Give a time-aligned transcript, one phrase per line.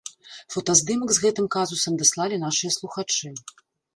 [0.53, 3.29] Фотаздымак з гэтым казусам даслалі нашыя слухачы.